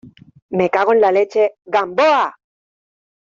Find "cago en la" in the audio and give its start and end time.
0.73-1.11